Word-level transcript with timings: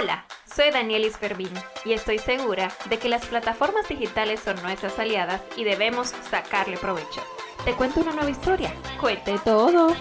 Hola, 0.00 0.26
soy 0.44 0.70
Danielis 0.70 1.16
Fervin 1.16 1.50
y 1.84 1.92
estoy 1.92 2.20
segura 2.20 2.70
de 2.88 2.98
que 2.98 3.08
las 3.08 3.26
plataformas 3.26 3.88
digitales 3.88 4.38
son 4.38 4.54
nuestras 4.62 4.96
aliadas 4.96 5.42
y 5.56 5.64
debemos 5.64 6.14
sacarle 6.30 6.76
provecho. 6.76 7.20
Te 7.64 7.72
cuento 7.72 8.02
una 8.02 8.12
nueva 8.12 8.30
historia. 8.30 8.72
Cuente 9.00 9.36
todo. 9.44 9.96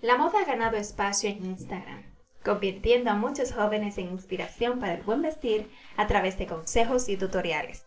La 0.00 0.16
moda 0.16 0.40
ha 0.40 0.44
ganado 0.46 0.78
espacio 0.78 1.28
en 1.28 1.44
Instagram, 1.44 2.04
convirtiendo 2.42 3.10
a 3.10 3.14
muchos 3.14 3.52
jóvenes 3.52 3.98
en 3.98 4.12
inspiración 4.12 4.80
para 4.80 4.94
el 4.94 5.02
buen 5.02 5.20
vestir 5.20 5.70
a 5.98 6.06
través 6.06 6.38
de 6.38 6.46
consejos 6.46 7.10
y 7.10 7.18
tutoriales. 7.18 7.84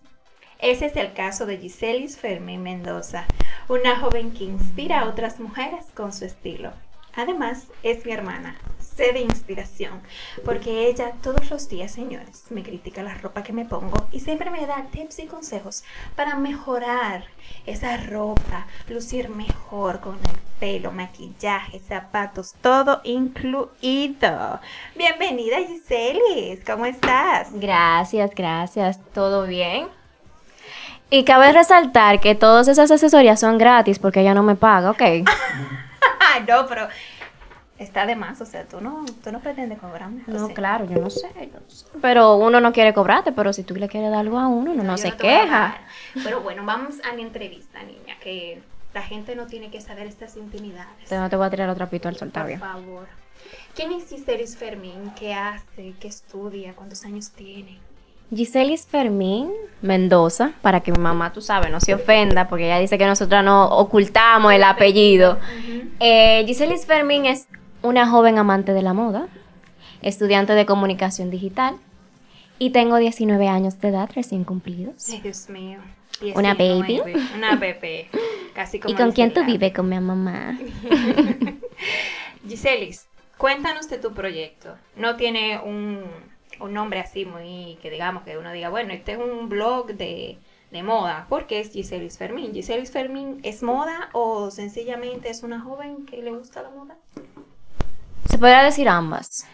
Ese 0.59 0.85
es 0.85 0.95
el 0.95 1.13
caso 1.13 1.47
de 1.47 1.57
Giselis 1.57 2.19
Fermín 2.19 2.61
Mendoza, 2.61 3.25
una 3.67 3.99
joven 3.99 4.31
que 4.31 4.43
inspira 4.43 4.99
a 4.99 5.09
otras 5.09 5.39
mujeres 5.39 5.87
con 5.95 6.13
su 6.13 6.25
estilo. 6.25 6.71
Además, 7.17 7.67
es 7.81 8.05
mi 8.05 8.11
hermana, 8.11 8.57
sé 8.77 9.13
de 9.13 9.21
inspiración, 9.21 10.01
porque 10.43 10.87
ella 10.87 11.13
todos 11.23 11.49
los 11.49 11.69
días, 11.69 11.91
señores, 11.93 12.43
me 12.49 12.61
critica 12.61 13.03
la 13.03 13.13
ropa 13.13 13.41
que 13.41 13.53
me 13.53 13.63
pongo 13.63 14.07
y 14.11 14.19
siempre 14.19 14.49
me 14.51 14.65
da 14.65 14.85
tips 14.91 15.19
y 15.19 15.25
consejos 15.25 15.85
para 16.17 16.35
mejorar 16.35 17.23
esa 17.65 17.95
ropa, 17.95 18.67
lucir 18.89 19.29
mejor 19.29 20.01
con 20.01 20.15
el 20.15 20.39
pelo, 20.59 20.91
maquillaje, 20.91 21.79
zapatos, 21.79 22.53
todo 22.61 22.99
incluido. 23.05 24.59
Bienvenida 24.95 25.57
Giselis, 25.65 26.65
¿cómo 26.65 26.85
estás? 26.85 27.47
Gracias, 27.53 28.31
gracias, 28.35 28.99
¿todo 29.13 29.45
bien? 29.45 29.87
Y 31.09 31.23
cabe 31.23 31.53
resaltar 31.53 32.19
que 32.19 32.35
todas 32.35 32.67
esas 32.67 32.91
asesorías 32.91 33.39
son 33.39 33.57
gratis 33.57 33.99
porque 33.99 34.19
ella 34.19 34.33
no 34.33 34.43
me 34.43 34.55
paga, 34.55 34.91
¿ok? 34.91 35.01
no, 36.47 36.67
pero 36.67 36.87
está 37.77 38.05
de 38.05 38.15
más, 38.15 38.39
o 38.41 38.45
sea, 38.45 38.65
tú 38.65 38.81
no, 38.81 39.05
tú 39.23 39.31
no 39.31 39.39
pretendes 39.39 39.79
cobrarme. 39.79 40.23
No, 40.27 40.49
claro, 40.49 40.85
yo 40.85 40.97
no 40.97 41.09
sé, 41.09 41.29
yo 41.35 41.59
no 41.59 41.69
sé. 41.69 41.85
Pero 42.01 42.35
uno 42.35 42.61
no 42.61 42.71
quiere 42.71 42.93
cobrarte, 42.93 43.31
pero 43.31 43.53
si 43.53 43.63
tú 43.63 43.75
le 43.75 43.87
quieres 43.87 44.11
dar 44.11 44.19
algo 44.19 44.39
a 44.39 44.47
uno, 44.47 44.71
uno 44.71 44.83
no, 44.83 44.97
se 44.97 45.11
queja. 45.11 45.77
Pero 46.23 46.41
bueno, 46.41 46.65
vamos 46.65 46.95
a 47.03 47.13
mi 47.13 47.21
entrevista, 47.21 47.83
niña, 47.83 48.17
que 48.21 48.61
la 48.93 49.01
gente 49.01 49.35
no 49.35 49.45
tiene 49.45 49.69
que 49.69 49.81
saber 49.81 50.07
estas 50.07 50.37
intimidades. 50.37 51.09
Te, 51.09 51.17
no 51.17 51.29
te 51.29 51.35
voy 51.35 51.47
a 51.47 51.49
tirar 51.49 51.69
otro 51.69 51.89
pito 51.89 52.07
al 52.07 52.15
sol, 52.15 52.31
Por 52.31 52.57
favor. 52.57 53.07
¿Quién 53.75 53.91
es 53.91 54.07
Giselis 54.07 54.55
Fermín? 54.55 55.11
¿Qué 55.19 55.33
hace? 55.33 55.93
¿Qué 55.99 56.07
estudia? 56.07 56.73
¿Cuántos 56.73 57.03
años 57.03 57.31
tiene? 57.31 57.77
Giselis 58.33 58.85
Fermín 58.85 59.51
Mendoza, 59.81 60.53
para 60.61 60.81
que 60.81 60.91
mi 60.91 60.97
mamá, 60.97 61.31
tú 61.31 61.41
sabes, 61.41 61.71
no 61.71 61.79
se 61.79 61.93
ofenda, 61.93 62.47
porque 62.47 62.65
ella 62.65 62.79
dice 62.79 62.97
que 62.97 63.05
nosotras 63.05 63.43
no 63.43 63.65
ocultamos 63.65 64.51
el 64.53 64.63
apellido. 64.63 65.37
Eh, 65.99 66.43
Giselis 66.47 66.85
Fermín 66.85 67.25
es 67.25 67.47
una 67.81 68.07
joven 68.07 68.39
amante 68.39 68.73
de 68.73 68.81
la 68.81 68.93
moda, 68.93 69.27
estudiante 70.01 70.53
de 70.53 70.65
comunicación 70.65 71.29
digital, 71.29 71.75
y 72.57 72.71
tengo 72.71 72.97
19 72.97 73.47
años 73.47 73.79
de 73.79 73.89
edad 73.89 74.09
recién 74.15 74.43
cumplidos. 74.43 75.05
Dios 75.21 75.49
mío. 75.49 75.79
Una 76.33 76.53
baby. 76.53 77.01
Una 77.35 77.55
bebé. 77.55 78.07
Casi 78.53 78.79
como 78.81 78.93
¿Y 78.93 78.97
con 78.97 79.11
quién 79.11 79.33
tú 79.33 79.43
vives? 79.43 79.73
Con 79.73 79.89
mi 79.89 79.99
mamá. 79.99 80.57
Giselis, 82.47 83.07
cuéntanos 83.37 83.89
de 83.89 83.97
tu 83.97 84.13
proyecto. 84.13 84.75
No 84.95 85.15
tiene 85.17 85.59
un 85.59 86.03
un 86.59 86.73
nombre 86.73 86.99
así 86.99 87.25
muy, 87.25 87.77
que 87.81 87.89
digamos 87.89 88.23
que 88.23 88.37
uno 88.37 88.51
diga, 88.51 88.69
bueno, 88.69 88.93
este 88.93 89.13
es 89.13 89.19
un 89.19 89.49
blog 89.49 89.87
de, 89.87 90.37
de 90.71 90.83
moda, 90.83 91.25
porque 91.29 91.59
es 91.59 91.71
Giselis 91.71 92.17
Fermín. 92.17 92.53
¿Giselis 92.53 92.91
Fermín 92.91 93.39
es 93.43 93.63
moda 93.63 94.09
o 94.13 94.51
sencillamente 94.51 95.29
es 95.29 95.43
una 95.43 95.61
joven 95.61 96.05
que 96.05 96.21
le 96.21 96.31
gusta 96.31 96.61
la 96.61 96.69
moda? 96.69 96.97
Se 98.29 98.37
podría 98.37 98.63
decir 98.63 98.89
ambas. 98.89 99.47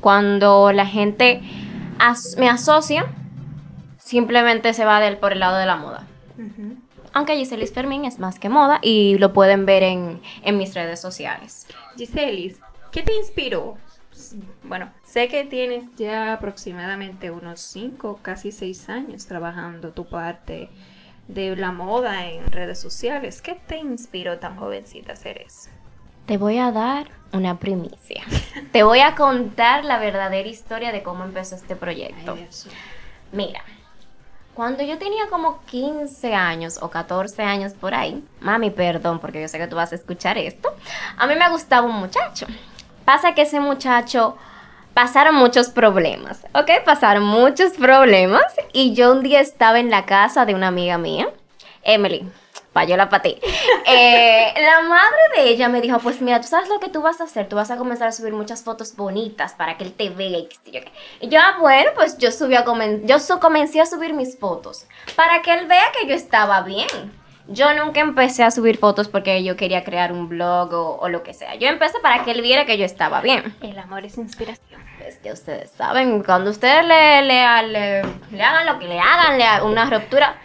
Cuando 0.00 0.72
la 0.72 0.86
gente 0.86 1.40
me 2.38 2.48
asocia, 2.48 3.06
simplemente 3.98 4.74
se 4.74 4.84
va 4.84 5.00
del, 5.00 5.16
por 5.18 5.32
el 5.32 5.40
lado 5.40 5.56
de 5.56 5.66
la 5.66 5.76
moda. 5.76 6.06
Aunque 7.12 7.36
Giselis 7.36 7.72
Fermín 7.72 8.04
es 8.04 8.18
más 8.18 8.38
que 8.38 8.48
moda 8.48 8.80
y 8.82 9.16
lo 9.18 9.32
pueden 9.32 9.66
ver 9.66 9.82
en, 9.82 10.20
en 10.42 10.58
mis 10.58 10.74
redes 10.74 11.00
sociales. 11.00 11.66
Giselis, 11.96 12.58
¿qué 12.90 13.02
te 13.02 13.14
inspiró 13.14 13.76
bueno, 14.62 14.90
sé 15.04 15.28
que 15.28 15.44
tienes 15.44 15.84
ya 15.96 16.32
aproximadamente 16.32 17.30
unos 17.30 17.60
5, 17.60 18.20
casi 18.22 18.52
6 18.52 18.88
años 18.88 19.26
trabajando 19.26 19.90
tu 19.90 20.06
parte 20.06 20.70
de 21.28 21.56
la 21.56 21.72
moda 21.72 22.26
en 22.26 22.50
redes 22.50 22.80
sociales. 22.80 23.42
¿Qué 23.42 23.54
te 23.66 23.78
inspiró 23.78 24.38
tan 24.38 24.56
jovencita 24.56 25.12
a 25.12 25.14
hacer 25.14 25.38
eso? 25.38 25.70
Te 26.26 26.38
voy 26.38 26.58
a 26.58 26.72
dar 26.72 27.08
una 27.32 27.58
primicia. 27.58 28.24
te 28.72 28.82
voy 28.82 29.00
a 29.00 29.14
contar 29.14 29.84
la 29.84 29.98
verdadera 29.98 30.48
historia 30.48 30.92
de 30.92 31.02
cómo 31.02 31.24
empezó 31.24 31.56
este 31.56 31.76
proyecto. 31.76 32.38
Mira, 33.32 33.62
cuando 34.54 34.84
yo 34.84 34.98
tenía 34.98 35.26
como 35.28 35.60
15 35.66 36.34
años 36.34 36.78
o 36.80 36.88
14 36.88 37.42
años 37.42 37.72
por 37.72 37.94
ahí, 37.94 38.24
mami, 38.40 38.70
perdón, 38.70 39.18
porque 39.18 39.40
yo 39.40 39.48
sé 39.48 39.58
que 39.58 39.66
tú 39.66 39.76
vas 39.76 39.92
a 39.92 39.96
escuchar 39.96 40.38
esto, 40.38 40.72
a 41.16 41.26
mí 41.26 41.34
me 41.34 41.50
gustaba 41.50 41.86
un 41.86 41.96
muchacho. 41.96 42.46
Pasa 43.04 43.34
que 43.34 43.42
ese 43.42 43.60
muchacho 43.60 44.36
pasaron 44.94 45.34
muchos 45.34 45.68
problemas, 45.68 46.46
¿ok? 46.54 46.84
Pasaron 46.84 47.24
muchos 47.24 47.72
problemas 47.72 48.44
y 48.72 48.94
yo 48.94 49.12
un 49.12 49.22
día 49.22 49.40
estaba 49.40 49.80
en 49.80 49.90
la 49.90 50.06
casa 50.06 50.46
de 50.46 50.54
una 50.54 50.68
amiga 50.68 50.96
mía, 50.98 51.28
Emily, 51.82 52.26
payola 52.72 53.08
para 53.08 53.22
ti. 53.24 53.38
Eh, 53.86 54.54
la 54.56 54.82
madre 54.82 55.18
de 55.36 55.48
ella 55.48 55.68
me 55.68 55.80
dijo, 55.80 55.98
pues 55.98 56.20
mira, 56.22 56.40
tú 56.40 56.46
sabes 56.46 56.68
lo 56.68 56.80
que 56.80 56.88
tú 56.88 57.02
vas 57.02 57.20
a 57.20 57.24
hacer, 57.24 57.48
tú 57.48 57.56
vas 57.56 57.70
a 57.70 57.76
comenzar 57.76 58.08
a 58.08 58.12
subir 58.12 58.32
muchas 58.32 58.62
fotos 58.62 58.94
bonitas 58.96 59.54
para 59.54 59.76
que 59.76 59.84
él 59.84 59.92
te 59.92 60.10
vea 60.10 60.38
y 61.20 61.28
yo, 61.28 61.40
ah, 61.40 61.56
bueno, 61.60 61.90
pues 61.94 62.16
yo 62.18 62.30
subí 62.30 62.54
a 62.54 62.64
yo 63.04 63.40
comencé 63.40 63.80
a 63.80 63.86
subir 63.86 64.14
mis 64.14 64.38
fotos 64.38 64.86
para 65.16 65.42
que 65.42 65.52
él 65.52 65.66
vea 65.66 65.84
que 65.98 66.06
yo 66.06 66.14
estaba 66.14 66.62
bien. 66.62 67.23
Yo 67.46 67.74
nunca 67.74 68.00
empecé 68.00 68.42
a 68.42 68.50
subir 68.50 68.78
fotos 68.78 69.08
porque 69.08 69.44
yo 69.44 69.56
quería 69.56 69.84
crear 69.84 70.12
un 70.12 70.28
blog 70.28 70.72
o, 70.72 71.08
lo 71.08 71.22
que 71.22 71.34
sea. 71.34 71.54
Yo 71.56 71.68
empecé 71.68 71.98
para 72.00 72.24
que 72.24 72.30
él 72.30 72.40
viera 72.40 72.64
que 72.64 72.78
yo 72.78 72.84
estaba 72.84 73.20
bien. 73.20 73.54
El 73.60 73.78
amor 73.78 74.04
es 74.04 74.16
inspiración. 74.16 74.82
Es 75.06 75.18
que 75.18 75.30
ustedes 75.32 75.70
saben, 75.70 76.22
cuando 76.22 76.50
ustedes 76.50 76.86
le, 76.86 77.22
le, 77.22 78.02
le, 78.32 78.42
hagan 78.42 78.66
lo 78.66 78.78
que 78.78 78.88
le 78.88 78.98
hagan, 78.98 79.36
le 79.36 79.44
hagan 79.44 79.66
una 79.66 79.90
ruptura, 79.90 80.36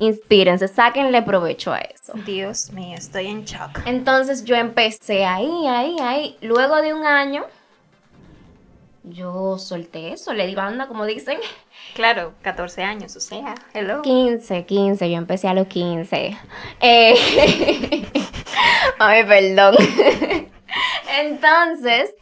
inspírense, 0.00 0.66
sáquenle 0.66 1.22
provecho 1.22 1.72
a 1.72 1.78
eso. 1.78 2.14
Dios 2.26 2.72
mío, 2.72 2.96
estoy 2.96 3.28
en 3.28 3.44
shock. 3.44 3.80
Entonces 3.86 4.44
yo 4.44 4.56
empecé 4.56 5.24
ahí, 5.24 5.68
ahí, 5.68 5.96
ahí. 6.00 6.36
Luego 6.40 6.82
de 6.82 6.94
un 6.94 7.06
año, 7.06 7.44
yo 9.04 9.58
solté 9.58 10.12
eso, 10.12 10.32
le 10.34 10.46
di 10.46 10.54
banda, 10.54 10.86
como 10.86 11.04
dicen. 11.04 11.38
Claro, 11.94 12.34
14 12.42 12.82
años, 12.82 13.16
o 13.16 13.20
sea, 13.20 13.54
hello. 13.72 14.02
15, 14.02 14.66
15, 14.66 15.10
yo 15.10 15.16
empecé 15.16 15.48
a 15.48 15.54
los 15.54 15.66
15. 15.66 16.36
Eh, 16.80 17.14
Ay, 18.98 19.24
perdón. 19.24 19.76
Entonces, 21.18 22.14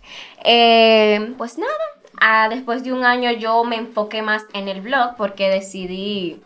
eh, 0.45 1.35
pues 1.37 1.59
nada, 1.59 1.73
ah, 2.21 2.49
después 2.49 2.85
de 2.85 2.93
un 2.93 3.05
año 3.05 3.33
yo 3.33 3.65
me 3.65 3.77
enfoqué 3.77 4.23
más 4.23 4.45
en 4.53 4.69
el 4.69 4.81
blog 4.81 5.17
porque 5.17 5.49
decidí 5.49 6.41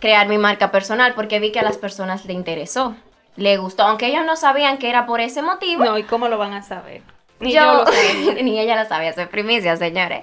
crear 0.00 0.28
mi 0.28 0.38
marca 0.38 0.70
personal 0.70 1.14
porque 1.14 1.40
vi 1.40 1.52
que 1.52 1.60
a 1.60 1.64
las 1.64 1.76
personas 1.76 2.24
le 2.24 2.32
interesó, 2.32 2.96
le 3.36 3.56
gustó, 3.56 3.84
aunque 3.84 4.06
ellos 4.06 4.24
no 4.24 4.36
sabían 4.36 4.78
que 4.78 4.90
era 4.90 5.06
por 5.06 5.20
ese 5.20 5.42
motivo. 5.42 5.84
No, 5.84 5.98
¿y 5.98 6.02
cómo 6.02 6.28
lo 6.28 6.38
van 6.38 6.52
a 6.52 6.62
saber? 6.62 7.02
Ni 7.40 7.52
yo, 7.52 7.84
ni 8.42 8.58
ella 8.58 8.82
lo 8.82 8.88
sabía, 8.88 9.12
soy 9.12 9.26
primicia, 9.26 9.76
señores. 9.76 10.22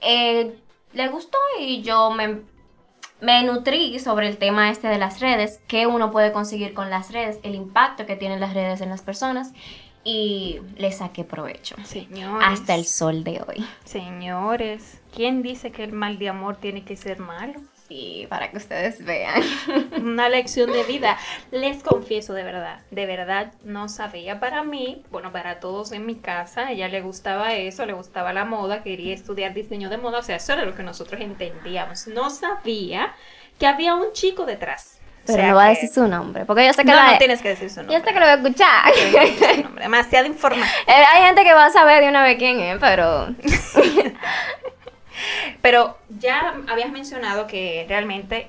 Eh, 0.00 0.54
le 0.92 1.08
gustó 1.08 1.38
y 1.58 1.82
yo 1.82 2.10
me, 2.10 2.40
me 3.20 3.42
nutrí 3.44 3.98
sobre 3.98 4.28
el 4.28 4.36
tema 4.36 4.70
este 4.70 4.88
de 4.88 4.98
las 4.98 5.20
redes, 5.20 5.60
qué 5.68 5.86
uno 5.86 6.10
puede 6.10 6.32
conseguir 6.32 6.74
con 6.74 6.90
las 6.90 7.12
redes, 7.12 7.38
el 7.42 7.54
impacto 7.54 8.06
que 8.06 8.16
tienen 8.16 8.40
las 8.40 8.54
redes 8.54 8.80
en 8.80 8.90
las 8.90 9.02
personas 9.02 9.52
y 10.04 10.60
le 10.76 10.90
saqué 10.92 11.24
provecho. 11.24 11.76
Señores. 11.84 12.46
Hasta 12.46 12.74
el 12.74 12.84
sol 12.84 13.24
de 13.24 13.42
hoy. 13.46 13.64
Señores, 13.84 15.00
¿quién 15.14 15.42
dice 15.42 15.70
que 15.70 15.84
el 15.84 15.92
mal 15.92 16.18
de 16.18 16.28
amor 16.28 16.56
tiene 16.56 16.84
que 16.84 16.96
ser 16.96 17.18
malo? 17.18 17.60
Para 18.28 18.50
que 18.50 18.56
ustedes 18.56 19.04
vean. 19.04 19.42
Una 20.00 20.28
lección 20.28 20.72
de 20.72 20.84
vida. 20.84 21.18
Les 21.50 21.82
confieso 21.82 22.32
de 22.34 22.42
verdad, 22.42 22.80
de 22.90 23.06
verdad 23.06 23.52
no 23.64 23.88
sabía 23.88 24.40
para 24.40 24.62
mí, 24.62 25.02
bueno, 25.10 25.32
para 25.32 25.60
todos 25.60 25.92
en 25.92 26.06
mi 26.06 26.16
casa, 26.16 26.66
a 26.66 26.72
ella 26.72 26.88
le 26.88 27.00
gustaba 27.00 27.54
eso, 27.54 27.86
le 27.86 27.92
gustaba 27.92 28.32
la 28.32 28.44
moda, 28.44 28.82
quería 28.82 29.14
estudiar 29.14 29.54
diseño 29.54 29.90
de 29.90 29.98
moda, 29.98 30.18
o 30.18 30.22
sea, 30.22 30.36
eso 30.36 30.52
era 30.52 30.64
lo 30.64 30.74
que 30.74 30.82
nosotros 30.82 31.20
entendíamos. 31.20 32.06
No 32.06 32.30
sabía 32.30 33.14
que 33.58 33.66
había 33.66 33.94
un 33.94 34.12
chico 34.12 34.46
detrás. 34.46 34.98
Pero 35.24 35.46
no 35.46 35.54
va 35.54 35.66
a 35.66 35.68
decir 35.68 35.88
su 35.88 36.08
nombre, 36.08 36.44
porque 36.44 36.66
yo 36.66 36.72
sé 36.72 36.84
que 36.84 36.90
no, 36.90 37.12
no 37.12 37.18
tienes 37.18 37.40
que 37.40 37.50
decir 37.50 37.70
su 37.70 37.76
nombre. 37.76 37.96
Yo 37.96 38.04
sé 38.04 38.12
que 38.12 38.18
lo 38.18 38.26
voy 38.26 38.30
a 38.30 38.34
escuchar. 38.34 39.74
Demasiada 39.80 40.26
información. 40.26 40.68
Eh, 40.88 41.04
hay 41.14 41.22
gente 41.26 41.44
que 41.44 41.54
va 41.54 41.66
a 41.66 41.70
saber 41.70 42.02
de 42.02 42.08
una 42.08 42.24
vez 42.24 42.38
quién 42.38 42.58
es, 42.58 42.78
pero 42.80 43.28
Pero 45.62 45.96
ya 46.18 46.54
habías 46.68 46.90
mencionado 46.90 47.46
que 47.46 47.86
realmente 47.88 48.48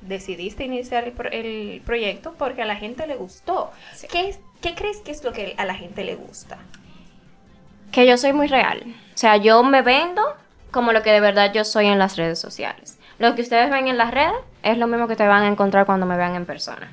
decidiste 0.00 0.64
iniciar 0.64 1.04
el, 1.04 1.82
proyecto 1.84 2.34
porque 2.38 2.62
a 2.62 2.64
la 2.64 2.76
gente 2.76 3.06
le 3.06 3.14
gustó. 3.16 3.70
¿Qué, 4.10 4.36
¿Qué, 4.60 4.74
crees 4.74 4.98
que 4.98 5.12
es 5.12 5.22
lo 5.22 5.32
que 5.32 5.54
a 5.58 5.64
la 5.64 5.74
gente 5.74 6.02
le 6.02 6.16
gusta? 6.16 6.58
Que 7.92 8.06
yo 8.06 8.16
soy 8.16 8.32
muy 8.32 8.48
real. 8.48 8.82
O 9.14 9.18
sea, 9.18 9.36
yo 9.36 9.62
me 9.62 9.82
vendo 9.82 10.22
como 10.70 10.92
lo 10.92 11.02
que 11.02 11.12
de 11.12 11.20
verdad 11.20 11.52
yo 11.52 11.64
soy 11.64 11.86
en 11.86 11.98
las 11.98 12.16
redes 12.16 12.38
sociales. 12.38 12.98
Lo 13.18 13.34
que 13.34 13.42
ustedes 13.42 13.70
ven 13.70 13.88
en 13.88 13.96
las 13.96 14.10
redes 14.10 14.34
es 14.62 14.78
lo 14.78 14.86
mismo 14.86 15.08
que 15.08 15.16
te 15.16 15.26
van 15.26 15.42
a 15.42 15.48
encontrar 15.48 15.86
cuando 15.86 16.06
me 16.06 16.16
vean 16.16 16.34
en 16.34 16.46
persona. 16.46 16.90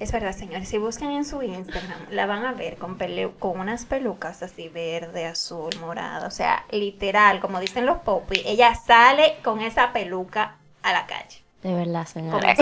Es 0.00 0.12
verdad, 0.12 0.32
señores. 0.32 0.68
Si 0.68 0.78
buscan 0.78 1.12
en 1.12 1.24
su 1.24 1.42
Instagram, 1.42 1.98
la 2.10 2.26
van 2.26 2.44
a 2.44 2.52
ver 2.52 2.76
con, 2.76 2.98
con 3.38 3.60
unas 3.60 3.84
pelucas 3.86 4.42
así 4.42 4.68
verde, 4.68 5.26
azul, 5.26 5.70
morado. 5.80 6.26
O 6.26 6.30
sea, 6.30 6.64
literal, 6.70 7.40
como 7.40 7.60
dicen 7.60 7.86
los 7.86 7.98
popis, 7.98 8.42
ella 8.44 8.74
sale 8.74 9.36
con 9.42 9.60
esa 9.60 9.92
peluca 9.92 10.56
a 10.82 10.92
la 10.92 11.06
calle. 11.06 11.44
De 11.62 11.72
verdad, 11.72 12.06
señora. 12.06 12.54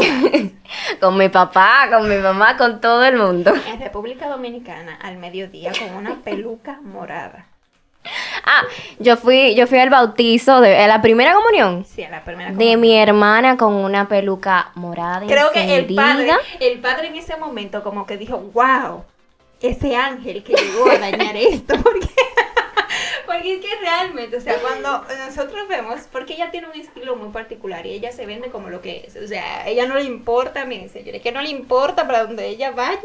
con 1.01 1.17
mi 1.19 1.29
papá, 1.29 1.89
con 1.91 2.09
mi 2.09 2.17
mamá, 2.17 2.57
con 2.57 2.81
todo 2.81 3.05
el 3.05 3.17
mundo. 3.17 3.53
En 3.67 3.81
República 3.81 4.29
Dominicana, 4.29 4.97
al 5.03 5.17
mediodía, 5.17 5.73
con 5.77 5.97
una 5.97 6.23
peluca 6.23 6.81
morada. 6.83 7.47
Ah, 8.45 8.63
yo 8.99 9.17
fui, 9.17 9.55
yo 9.55 9.67
fui 9.67 9.79
al 9.79 9.91
bautizo 9.91 10.61
de 10.61 10.87
la 10.87 11.01
primera 11.01 11.35
comunión. 11.35 11.85
Sí, 11.85 12.03
a 12.03 12.11
la 12.11 12.25
primera 12.25 12.51
comunión. 12.51 12.71
De 12.71 12.77
mi 12.77 12.97
hermana 12.97 13.57
con 13.57 13.75
una 13.75 14.09
peluca 14.09 14.71
morada. 14.75 15.27
Creo 15.27 15.53
que 15.53 15.77
el 15.77 15.95
padre, 15.95 16.33
el 16.61 16.81
padre 16.81 17.09
en 17.09 17.17
ese 17.17 17.37
momento 17.37 17.83
como 17.83 18.07
que 18.07 18.17
dijo, 18.17 18.39
wow, 18.53 19.05
ese 19.61 19.97
ángel 19.97 20.43
que 20.43 20.55
llegó 20.55 20.91
a 20.91 20.99
dañar 20.99 21.37
esto, 21.37 21.75
porque 21.83 22.09
porque 23.27 23.55
es 23.55 23.61
que 23.61 23.75
realmente, 23.81 24.37
o 24.37 24.41
sea, 24.41 24.57
cuando 24.59 25.05
nosotros 25.27 25.69
vemos, 25.69 26.03
porque 26.11 26.35
ella 26.35 26.51
tiene 26.51 26.69
un 26.69 26.81
estilo 26.81 27.17
muy 27.17 27.31
particular 27.31 27.87
y 27.87 27.93
ella 27.93 28.13
se 28.13 28.27
vende 28.27 28.51
como 28.51 28.69
lo 28.69 28.81
que 28.81 29.05
es, 29.07 29.17
o 29.17 29.27
sea, 29.27 29.69
ella 29.69 29.87
no 29.87 29.95
le 29.95 30.05
importa, 30.05 30.65
miren 30.65 30.89
señores, 30.89 31.23
que 31.23 31.33
no 31.33 31.41
le 31.43 31.51
importa 31.51 32.07
para 32.07 32.25
donde 32.25 32.49
ella 32.49 32.71
vaya, 32.71 33.01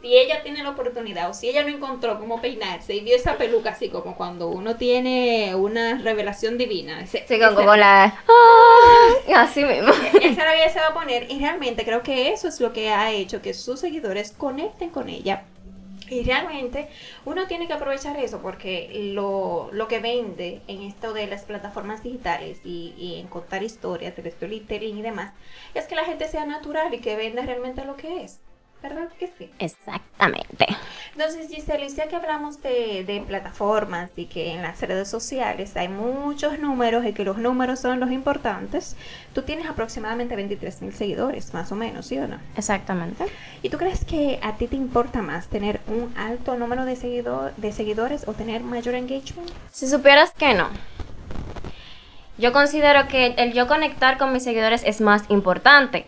si 0.00 0.16
ella 0.16 0.42
tiene 0.42 0.62
la 0.62 0.70
oportunidad 0.70 1.30
o 1.30 1.34
si 1.34 1.48
ella 1.48 1.62
no 1.62 1.68
encontró 1.68 2.18
cómo 2.18 2.40
peinarse 2.40 2.94
y 2.94 3.00
vio 3.00 3.16
esa 3.16 3.36
peluca 3.36 3.70
así 3.70 3.88
como 3.88 4.16
cuando 4.16 4.48
uno 4.48 4.76
tiene 4.76 5.54
una 5.54 5.98
revelación 5.98 6.58
divina. 6.58 7.06
sí, 7.06 7.20
como, 7.54 7.76
la... 7.76 8.04
¡Ah! 8.28 9.42
así 9.42 9.64
mismo. 9.64 9.92
Esa 10.22 10.44
la 10.44 10.54
vida 10.54 10.68
se 10.68 10.80
va 10.80 10.88
a 10.88 10.94
poner 10.94 11.30
y 11.30 11.38
realmente 11.38 11.84
creo 11.84 12.02
que 12.02 12.32
eso 12.32 12.48
es 12.48 12.60
lo 12.60 12.72
que 12.72 12.90
ha 12.90 13.12
hecho 13.12 13.42
que 13.42 13.54
sus 13.54 13.80
seguidores 13.80 14.32
conecten 14.32 14.90
con 14.90 15.08
ella 15.08 15.44
y 16.10 16.22
realmente 16.24 16.88
uno 17.24 17.46
tiene 17.46 17.66
que 17.66 17.74
aprovechar 17.74 18.16
eso 18.16 18.40
porque 18.42 18.90
lo, 19.14 19.70
lo 19.72 19.88
que 19.88 20.00
vende 20.00 20.62
en 20.66 20.82
esto 20.82 21.12
de 21.12 21.26
las 21.26 21.44
plataformas 21.44 22.02
digitales 22.02 22.60
y, 22.64 22.94
y 22.96 23.20
en 23.20 23.28
contar 23.28 23.62
historias, 23.62 24.16
de 24.16 24.30
storytelling 24.30 24.98
y 24.98 25.02
demás, 25.02 25.34
es 25.74 25.86
que 25.86 25.94
la 25.94 26.04
gente 26.04 26.28
sea 26.28 26.44
natural 26.46 26.92
y 26.94 27.00
que 27.00 27.16
venda 27.16 27.42
realmente 27.42 27.84
lo 27.84 27.96
que 27.96 28.22
es. 28.24 28.40
¿Verdad 28.82 29.08
que 29.18 29.26
sí? 29.36 29.50
Exactamente. 29.58 30.66
Entonces, 31.12 31.48
Giselle, 31.48 31.88
ya 31.88 32.06
que 32.06 32.14
hablamos 32.14 32.62
de, 32.62 33.02
de, 33.04 33.20
plataformas 33.26 34.10
y 34.14 34.26
que 34.26 34.52
en 34.52 34.62
las 34.62 34.80
redes 34.80 35.08
sociales 35.08 35.76
hay 35.76 35.88
muchos 35.88 36.60
números 36.60 37.04
y 37.04 37.12
que 37.12 37.24
los 37.24 37.38
números 37.38 37.80
son 37.80 37.98
los 37.98 38.12
importantes, 38.12 38.96
tú 39.34 39.42
tienes 39.42 39.66
aproximadamente 39.66 40.36
23 40.36 40.82
mil 40.82 40.94
seguidores, 40.94 41.52
más 41.54 41.72
o 41.72 41.74
menos, 41.74 42.06
¿sí 42.06 42.18
o 42.18 42.28
no? 42.28 42.38
Exactamente. 42.56 43.24
¿Y 43.62 43.68
tú 43.68 43.78
crees 43.78 44.04
que 44.04 44.38
a 44.42 44.56
ti 44.56 44.68
te 44.68 44.76
importa 44.76 45.22
más 45.22 45.48
tener 45.48 45.80
un 45.88 46.16
alto 46.16 46.56
número 46.56 46.84
de, 46.84 46.94
seguidor, 46.94 47.54
de 47.56 47.72
seguidores 47.72 48.28
o 48.28 48.32
tener 48.32 48.62
mayor 48.62 48.94
engagement? 48.94 49.50
Si 49.72 49.88
supieras 49.88 50.32
que 50.32 50.54
no. 50.54 50.68
Yo 52.38 52.52
considero 52.52 53.08
que 53.08 53.34
el 53.36 53.52
yo 53.52 53.66
conectar 53.66 54.16
con 54.16 54.32
mis 54.32 54.44
seguidores 54.44 54.84
es 54.84 55.00
más 55.00 55.24
importante. 55.28 56.06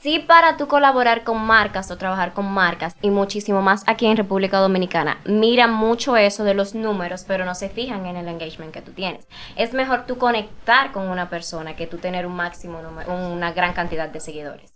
Sí, 0.00 0.20
para 0.20 0.56
tú 0.56 0.68
colaborar 0.68 1.24
con 1.24 1.44
marcas 1.44 1.90
o 1.90 1.98
trabajar 1.98 2.32
con 2.32 2.48
marcas 2.48 2.94
y 3.02 3.10
muchísimo 3.10 3.62
más 3.62 3.82
aquí 3.88 4.06
en 4.06 4.16
República 4.16 4.58
Dominicana, 4.58 5.18
mira 5.24 5.66
mucho 5.66 6.16
eso 6.16 6.44
de 6.44 6.54
los 6.54 6.76
números, 6.76 7.24
pero 7.26 7.44
no 7.44 7.56
se 7.56 7.68
fijan 7.68 8.06
en 8.06 8.16
el 8.16 8.28
engagement 8.28 8.72
que 8.72 8.80
tú 8.80 8.92
tienes. 8.92 9.26
Es 9.56 9.74
mejor 9.74 10.06
tú 10.06 10.16
conectar 10.16 10.92
con 10.92 11.08
una 11.08 11.28
persona 11.28 11.74
que 11.74 11.88
tú 11.88 11.98
tener 11.98 12.26
un 12.28 12.36
máximo 12.36 12.80
número, 12.80 13.12
una 13.12 13.50
gran 13.50 13.72
cantidad 13.72 14.08
de 14.08 14.20
seguidores. 14.20 14.72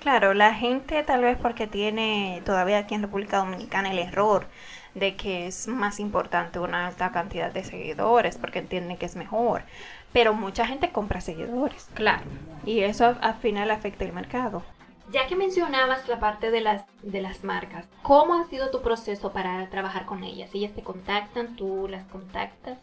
Claro, 0.00 0.32
la 0.32 0.54
gente 0.54 1.02
tal 1.02 1.20
vez 1.20 1.36
porque 1.36 1.66
tiene 1.66 2.40
todavía 2.46 2.78
aquí 2.78 2.94
en 2.94 3.02
República 3.02 3.36
Dominicana 3.36 3.90
el 3.90 3.98
error 3.98 4.46
de 4.94 5.14
que 5.14 5.46
es 5.46 5.68
más 5.68 6.00
importante 6.00 6.58
una 6.58 6.86
alta 6.86 7.12
cantidad 7.12 7.52
de 7.52 7.64
seguidores 7.64 8.38
porque 8.38 8.60
entienden 8.60 8.96
que 8.96 9.06
es 9.06 9.16
mejor 9.16 9.64
pero 10.12 10.34
mucha 10.34 10.66
gente 10.66 10.90
compra 10.90 11.20
seguidores. 11.20 11.88
Claro. 11.94 12.24
Y 12.64 12.80
eso 12.80 13.16
al 13.20 13.34
final 13.34 13.70
afecta 13.70 14.04
el 14.04 14.12
mercado. 14.12 14.62
Ya 15.10 15.26
que 15.26 15.36
mencionabas 15.36 16.06
la 16.06 16.20
parte 16.20 16.50
de 16.50 16.60
las, 16.60 16.84
de 17.02 17.22
las 17.22 17.42
marcas, 17.42 17.86
¿cómo 18.02 18.34
ha 18.34 18.44
sido 18.44 18.70
tu 18.70 18.82
proceso 18.82 19.32
para 19.32 19.68
trabajar 19.70 20.04
con 20.04 20.22
ellas? 20.22 20.50
¿Ellas 20.52 20.74
te 20.74 20.82
contactan? 20.82 21.56
¿Tú 21.56 21.88
las 21.88 22.04
contactas? 22.06 22.78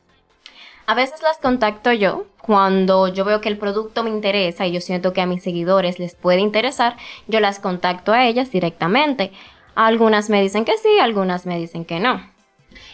A 0.88 0.94
veces 0.94 1.22
las 1.22 1.38
contacto 1.38 1.92
yo 1.94 2.26
cuando 2.42 3.08
yo 3.08 3.26
veo 3.26 3.42
que 3.42 3.50
el 3.50 3.58
producto 3.58 4.04
me 4.04 4.12
interesa 4.12 4.66
y 4.66 4.72
yo 4.72 4.82
siento 4.82 5.14
que 5.14 5.22
a 5.22 5.26
mis 5.26 5.44
seguidores 5.44 5.98
les 5.98 6.16
puede 6.16 6.42
interesar, 6.42 6.96
yo 7.28 7.40
las 7.40 7.60
contacto 7.60 8.12
a 8.12 8.26
ellas 8.26 8.52
directamente. 8.52 9.32
Algunas 9.74 10.30
me 10.30 10.42
dicen 10.42 10.64
que 10.64 10.78
sí, 10.78 11.00
algunas 11.00 11.46
me 11.46 11.58
dicen 11.58 11.86
que 11.86 12.00
no. 12.00 12.28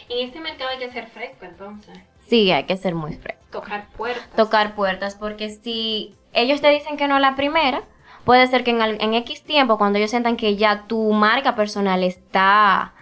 En 0.08 0.26
este 0.26 0.40
mercado 0.40 0.70
hay 0.70 0.78
que 0.78 0.90
ser 0.90 1.06
fresco 1.08 1.44
entonces. 1.44 1.98
Sí, 2.26 2.50
hay 2.50 2.64
que 2.64 2.76
ser 2.76 2.94
muy 2.94 3.14
fresco. 3.14 3.42
Tocar 3.50 3.86
puertas. 3.96 4.36
Tocar 4.36 4.74
puertas, 4.74 5.14
porque 5.14 5.50
si 5.50 6.14
ellos 6.32 6.60
te 6.60 6.68
dicen 6.70 6.96
que 6.96 7.08
no 7.08 7.18
la 7.18 7.36
primera, 7.36 7.82
puede 8.24 8.46
ser 8.46 8.64
que 8.64 8.70
en, 8.70 8.80
en 8.80 9.14
X 9.14 9.42
tiempo, 9.42 9.78
cuando 9.78 9.98
ellos 9.98 10.10
sientan 10.10 10.36
que 10.36 10.56
ya 10.56 10.84
tu 10.86 11.12
marca 11.12 11.54
personal 11.54 12.02
está 12.02 12.92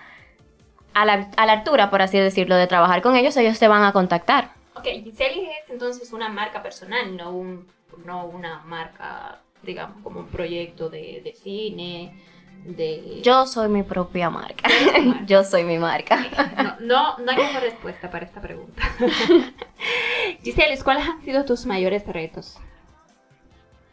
a 0.92 1.04
la, 1.04 1.30
a 1.36 1.46
la, 1.46 1.52
altura, 1.52 1.90
por 1.90 2.02
así 2.02 2.18
decirlo, 2.18 2.56
de 2.56 2.66
trabajar 2.66 3.02
con 3.02 3.16
ellos, 3.16 3.36
ellos 3.36 3.58
te 3.58 3.68
van 3.68 3.84
a 3.84 3.92
contactar. 3.92 4.52
Ok, 4.74 4.86
Giselle 5.04 5.50
es 5.50 5.70
entonces 5.70 6.12
una 6.12 6.28
marca 6.28 6.62
personal, 6.62 7.16
no, 7.16 7.30
un, 7.30 7.66
no 8.04 8.26
una 8.26 8.60
marca, 8.64 9.40
digamos, 9.62 10.02
como 10.02 10.20
un 10.20 10.26
proyecto 10.26 10.88
de, 10.88 11.20
de 11.22 11.32
cine 11.34 12.12
yo 13.22 13.46
soy 13.46 13.68
mi 13.68 13.82
propia 13.82 14.30
marca. 14.30 14.68
Yo 15.26 15.44
soy 15.44 15.64
mi 15.64 15.78
marca. 15.78 16.76
No, 16.80 17.18
no, 17.18 17.30
hay 17.30 17.36
mejor 17.36 17.62
respuesta 17.62 18.10
para 18.10 18.24
esta 18.24 18.40
pregunta. 18.40 18.82
Giselle, 20.42 20.82
¿cuáles 20.82 21.08
han 21.08 21.22
sido 21.22 21.44
tus 21.44 21.66
mayores 21.66 22.06
retos? 22.06 22.58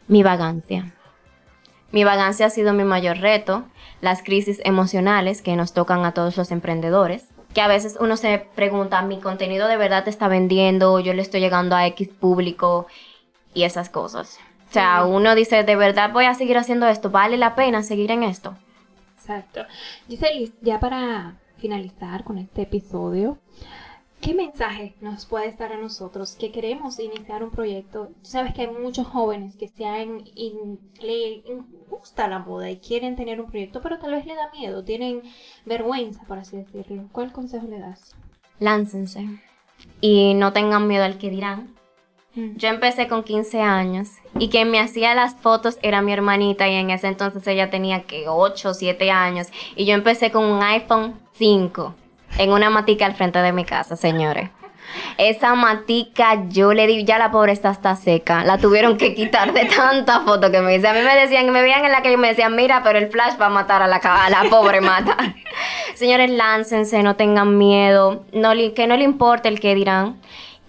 Mi 0.06 0.22
vagancia. 0.22 0.94
Mi 1.90 2.04
vagancia 2.04 2.46
ha 2.46 2.50
sido 2.50 2.72
mi 2.74 2.84
mayor 2.84 3.18
reto, 3.18 3.64
las 4.00 4.22
crisis 4.22 4.60
emocionales 4.64 5.42
que 5.42 5.56
nos 5.56 5.72
tocan 5.72 6.04
a 6.04 6.12
todos 6.12 6.36
los 6.36 6.50
emprendedores, 6.50 7.28
que 7.54 7.60
a 7.62 7.68
veces 7.68 7.96
uno 7.98 8.16
se 8.16 8.46
pregunta, 8.54 9.00
¿mi 9.02 9.20
contenido 9.20 9.68
de 9.68 9.78
verdad 9.78 10.04
te 10.04 10.10
está 10.10 10.28
vendiendo? 10.28 11.00
¿Yo 11.00 11.14
le 11.14 11.22
estoy 11.22 11.40
llegando 11.40 11.76
a 11.76 11.86
X 11.86 12.08
público? 12.08 12.86
Y 13.54 13.64
esas 13.64 13.88
cosas. 13.88 14.38
O 14.68 14.72
sea, 14.72 15.04
uno 15.04 15.34
dice, 15.34 15.64
¿de 15.64 15.76
verdad 15.76 16.12
voy 16.12 16.26
a 16.26 16.34
seguir 16.34 16.58
haciendo 16.58 16.86
esto? 16.86 17.10
¿Vale 17.10 17.38
la 17.38 17.54
pena 17.54 17.82
seguir 17.82 18.10
en 18.10 18.22
esto? 18.22 18.54
Exacto. 19.16 19.62
Giselle, 20.08 20.52
ya 20.60 20.78
para 20.78 21.36
finalizar 21.56 22.22
con 22.22 22.38
este 22.38 22.62
episodio, 22.62 23.38
¿qué 24.20 24.34
mensaje 24.34 24.94
nos 25.00 25.24
puede 25.24 25.46
estar 25.46 25.72
a 25.72 25.78
nosotros 25.78 26.36
que 26.38 26.52
queremos 26.52 26.98
iniciar 27.00 27.42
un 27.42 27.50
proyecto? 27.50 28.08
Tú 28.22 28.28
sabes 28.28 28.52
que 28.52 28.62
hay 28.62 28.68
muchos 28.68 29.06
jóvenes 29.06 29.56
que 29.56 29.68
se 29.68 29.86
han 29.86 30.24
le 31.00 31.42
gusta 31.88 32.28
la 32.28 32.38
moda 32.38 32.70
y 32.70 32.76
quieren 32.76 33.16
tener 33.16 33.40
un 33.40 33.50
proyecto, 33.50 33.80
pero 33.80 33.98
tal 33.98 34.12
vez 34.12 34.26
le 34.26 34.34
da 34.34 34.50
miedo, 34.52 34.84
tienen 34.84 35.22
vergüenza, 35.64 36.22
por 36.24 36.38
así 36.38 36.58
decirlo. 36.58 37.08
¿Cuál 37.12 37.32
consejo 37.32 37.66
le 37.66 37.78
das? 37.78 38.14
Láncense 38.58 39.26
y 40.00 40.34
no 40.34 40.52
tengan 40.52 40.86
miedo 40.86 41.04
al 41.04 41.18
que 41.18 41.30
dirán 41.30 41.77
yo 42.56 42.68
empecé 42.68 43.08
con 43.08 43.24
15 43.24 43.60
años 43.60 44.10
y 44.38 44.48
quien 44.48 44.70
me 44.70 44.80
hacía 44.80 45.14
las 45.14 45.34
fotos 45.34 45.78
era 45.82 46.02
mi 46.02 46.12
hermanita 46.12 46.68
y 46.68 46.74
en 46.74 46.90
ese 46.90 47.08
entonces 47.08 47.46
ella 47.46 47.70
tenía 47.70 48.02
que 48.02 48.28
8 48.28 48.68
o 48.68 48.74
7 48.74 49.10
años 49.10 49.48
y 49.76 49.86
yo 49.86 49.94
empecé 49.94 50.30
con 50.30 50.44
un 50.44 50.62
iPhone 50.62 51.18
5 51.32 51.94
en 52.38 52.52
una 52.52 52.70
matica 52.70 53.06
al 53.06 53.14
frente 53.14 53.40
de 53.40 53.52
mi 53.52 53.64
casa, 53.64 53.96
señores. 53.96 54.50
Esa 55.18 55.54
matica 55.54 56.44
yo 56.48 56.72
le 56.72 56.86
di, 56.86 57.04
ya 57.04 57.18
la 57.18 57.30
pobre 57.30 57.52
está 57.52 57.70
hasta 57.70 57.96
seca. 57.96 58.44
La 58.44 58.58
tuvieron 58.58 58.96
que 58.96 59.14
quitar 59.14 59.52
de 59.52 59.66
tanta 59.66 60.20
foto 60.20 60.50
que 60.50 60.60
me 60.60 60.76
hice. 60.76 60.88
A 60.88 60.92
mí 60.92 61.00
me 61.00 61.14
decían, 61.14 61.50
me 61.50 61.62
veían 61.62 61.84
en 61.84 61.92
la 61.92 62.02
que 62.02 62.16
me 62.16 62.28
decían, 62.28 62.56
mira, 62.56 62.82
pero 62.82 62.98
el 62.98 63.08
flash 63.08 63.34
va 63.40 63.46
a 63.46 63.50
matar 63.50 63.82
a 63.82 63.86
la, 63.86 63.96
a 63.96 64.30
la 64.30 64.44
pobre 64.48 64.80
mata. 64.80 65.16
Señores, 65.94 66.30
láncense, 66.30 67.02
no 67.02 67.16
tengan 67.16 67.58
miedo, 67.58 68.24
no, 68.32 68.52
que 68.74 68.86
no 68.86 68.96
le 68.96 69.04
importe 69.04 69.48
el 69.48 69.60
que 69.60 69.74
dirán. 69.74 70.20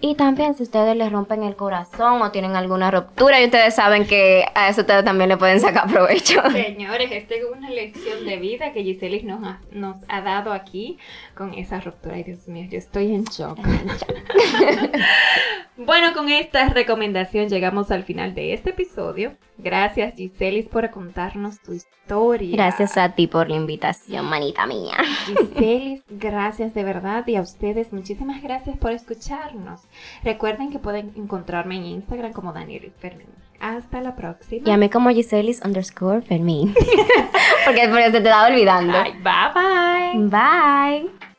Y 0.02 0.14
también 0.14 0.54
si 0.54 0.62
ustedes 0.62 0.96
les 0.96 1.12
rompen 1.12 1.42
el 1.42 1.56
corazón 1.56 2.22
o 2.22 2.30
tienen 2.30 2.56
alguna 2.56 2.90
ruptura 2.90 3.38
y 3.40 3.44
ustedes 3.44 3.74
saben 3.74 4.06
que 4.06 4.46
a 4.54 4.70
eso 4.70 4.80
ustedes 4.80 5.04
también 5.04 5.28
le 5.28 5.36
pueden 5.36 5.60
sacar 5.60 5.90
provecho. 5.90 6.40
Señores, 6.52 7.10
esta 7.12 7.34
es 7.34 7.44
una 7.44 7.68
lección 7.68 8.24
de 8.24 8.38
vida 8.38 8.72
que 8.72 8.82
Giselis 8.82 9.24
nos 9.24 9.44
ha, 9.44 9.60
nos 9.72 9.96
ha 10.08 10.22
dado 10.22 10.52
aquí 10.52 10.96
con 11.34 11.52
esa 11.52 11.80
ruptura. 11.80 12.14
Ay, 12.14 12.24
Dios 12.24 12.48
mío, 12.48 12.66
yo 12.70 12.78
estoy 12.78 13.14
en 13.14 13.24
shock. 13.24 13.58
bueno, 15.76 16.14
con 16.14 16.30
esta 16.30 16.70
recomendación 16.70 17.50
llegamos 17.50 17.90
al 17.90 18.04
final 18.04 18.34
de 18.34 18.54
este 18.54 18.70
episodio. 18.70 19.36
Gracias 19.58 20.14
Giselis 20.14 20.68
por 20.68 20.90
contarnos 20.90 21.60
tu 21.60 21.74
historia. 21.74 22.56
Gracias 22.56 22.96
a 22.96 23.14
ti 23.14 23.26
por 23.26 23.50
la 23.50 23.56
invitación, 23.56 24.24
manita 24.24 24.66
mía. 24.66 24.96
Giselis, 25.26 26.02
gracias 26.08 26.72
de 26.72 26.84
verdad 26.84 27.26
y 27.26 27.36
a 27.36 27.42
ustedes 27.42 27.92
muchísimas 27.92 28.42
gracias 28.42 28.78
por 28.78 28.92
escucharnos. 28.92 29.82
Recuerden 30.22 30.70
que 30.70 30.78
pueden 30.78 31.12
encontrarme 31.16 31.76
en 31.76 31.84
Instagram 31.84 32.32
como 32.32 32.52
Daniel 32.52 32.92
Fermín. 32.98 33.28
Hasta 33.60 34.00
la 34.00 34.16
próxima. 34.16 34.66
Y 34.66 34.70
a 34.72 34.76
mí 34.76 34.88
como 34.88 35.10
Giselis 35.10 35.60
underscore 35.64 36.22
Fermín. 36.22 36.74
Porque 37.66 37.88
por 37.88 37.98
eso 37.98 38.12
te 38.12 38.18
estaba 38.18 38.48
olvidando. 38.48 38.98
bye 39.02 40.22
bye. 40.24 40.28
Bye. 40.28 41.29